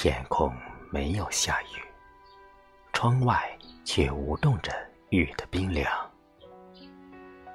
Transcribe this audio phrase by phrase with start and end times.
[0.00, 0.54] 天空
[0.92, 1.82] 没有下雨，
[2.92, 4.72] 窗外却舞动着
[5.10, 5.90] 雨的冰凉。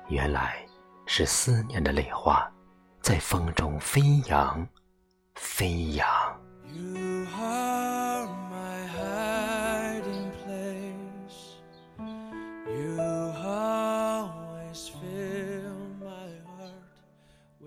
[0.10, 0.58] 原来
[1.06, 2.46] 是思念的泪花，
[3.00, 4.68] 在风中飞扬，
[5.36, 6.06] 飞扬。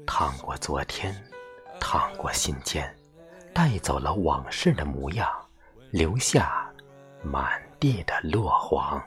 [0.06, 1.16] 趟过昨天，
[1.80, 2.95] 趟过心间，
[3.56, 5.26] 带走了往事的模样，
[5.90, 6.70] 留下
[7.22, 9.02] 满地的落黄。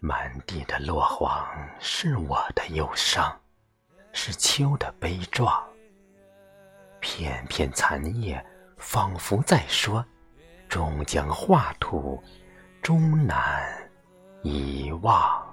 [0.00, 1.48] 满地的落黄
[1.80, 3.34] 是我的忧伤，
[4.12, 5.66] 是秋的悲壮。
[7.00, 8.44] 片片残叶，
[8.76, 10.04] 仿佛在说。
[10.68, 12.22] 终将化土，
[12.82, 13.85] 终难
[14.46, 15.44] 遗忘。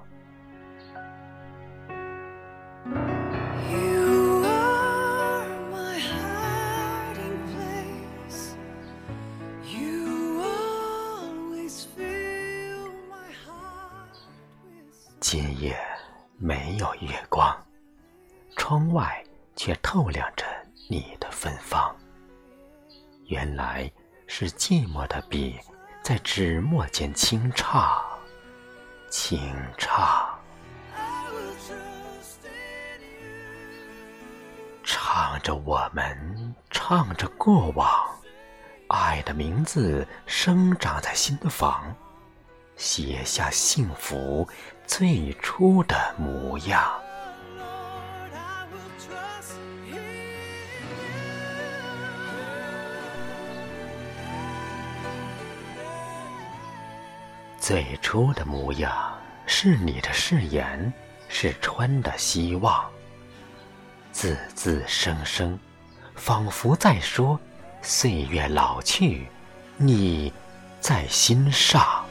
[15.20, 15.76] 今夜
[16.38, 17.58] 没有月光，
[18.56, 19.24] 窗外
[19.56, 20.46] 却透亮着
[20.88, 21.96] 你的芬芳。
[23.26, 23.92] 原来。
[24.26, 25.60] 是寂寞的笔，
[26.02, 28.02] 在纸墨间轻唱，
[29.16, 30.28] 请唱，
[34.84, 37.88] 唱着我们，唱着过往，
[38.88, 41.96] 爱的名字生长在心房，
[42.76, 44.50] 写下幸福
[44.88, 46.92] 最初的模样。
[57.66, 58.92] 最初的模样
[59.46, 60.92] 是你的誓言，
[61.30, 62.84] 是春的希望。
[64.12, 65.58] 字字声声，
[66.14, 67.40] 仿佛在说：
[67.82, 69.30] 岁月老去，
[69.78, 70.34] 你
[70.82, 72.06] 在心上。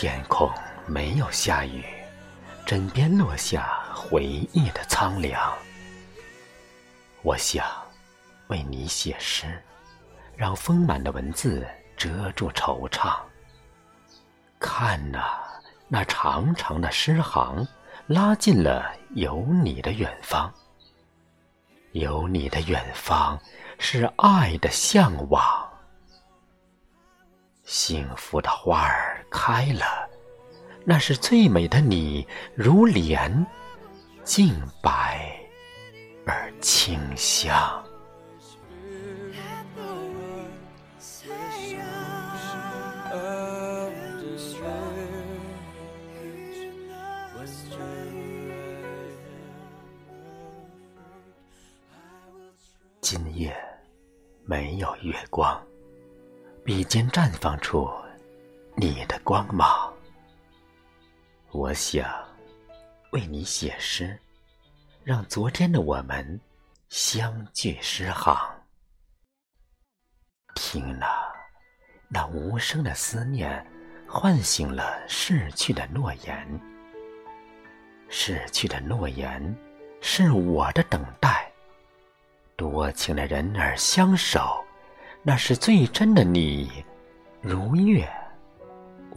[0.00, 0.48] 天空
[0.86, 1.84] 没有下雨，
[2.64, 5.52] 枕边落下回忆的苍凉。
[7.22, 7.66] 我想
[8.46, 9.60] 为你写诗，
[10.36, 11.66] 让丰满的文字
[11.96, 13.18] 遮住惆怅。
[14.60, 15.40] 看呐，
[15.88, 17.66] 那长长的诗行，
[18.06, 20.54] 拉近了有你的远方。
[21.90, 23.36] 有你的远方，
[23.80, 25.68] 是爱的向往。
[27.64, 30.08] 幸福的花儿开了，
[30.84, 33.46] 那是最美的你，如莲，
[34.24, 35.38] 净白
[36.26, 37.84] 而清香。
[53.00, 53.56] 今夜
[54.44, 55.58] 没有月光。
[56.62, 57.88] 笔尖绽放出
[58.80, 59.92] 你的光芒，
[61.50, 62.08] 我想
[63.10, 64.16] 为你写诗，
[65.02, 66.40] 让昨天的我们
[66.88, 68.38] 相聚诗行。
[70.54, 71.08] 听了，
[72.06, 73.66] 那无声的思念，
[74.06, 76.60] 唤醒了逝去的诺言。
[78.08, 79.56] 逝去的诺言，
[80.00, 81.50] 是我的等待。
[82.54, 84.64] 多情的人儿相守。
[85.24, 86.84] 那是最真的你，
[87.42, 88.08] 如月，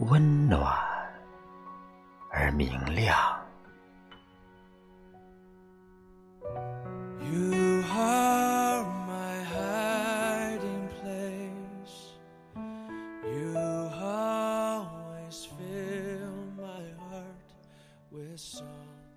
[0.08, 0.60] 温暖
[2.30, 3.16] 而明亮。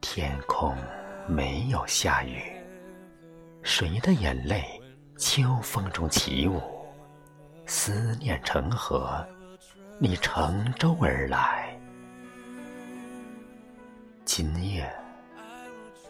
[0.02, 0.76] 天空
[1.28, 2.42] 没有下雨，
[3.64, 4.81] 谁的眼泪
[5.18, 6.62] 秋风中起舞？
[7.66, 9.26] 思念成河，
[9.97, 11.74] 你乘舟而来。
[14.25, 14.94] 今夜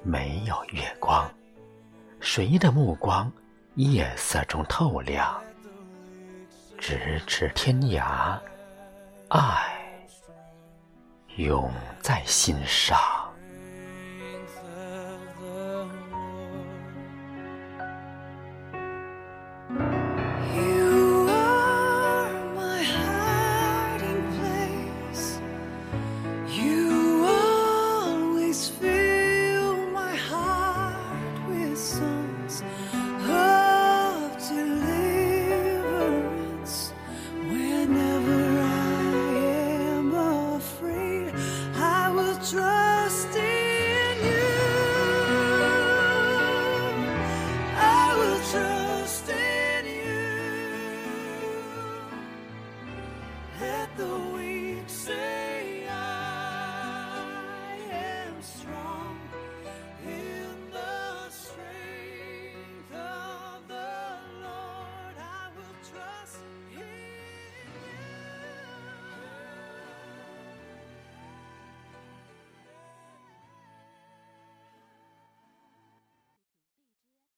[0.02, 1.30] 没有月光，
[2.20, 3.32] 谁的目光
[3.76, 5.40] 夜色中透亮？
[6.80, 8.40] 咫尺天涯，
[9.30, 9.72] 爱
[11.36, 11.72] 永
[12.02, 13.15] 在心上。
[31.86, 32.64] songs
[33.30, 35.84] of deliverance.
[37.48, 39.14] Whenever I
[39.94, 40.08] am
[40.56, 41.34] afraid,
[41.76, 43.45] I will trust in.